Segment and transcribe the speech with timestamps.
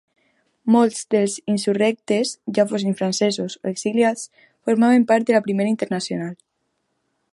[0.75, 6.33] Molts dels insurrectes, ja fossin francesos o exiliats formaven part de la Primera Internacional.